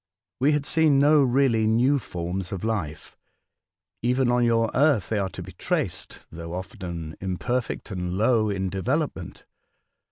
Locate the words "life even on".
2.63-4.43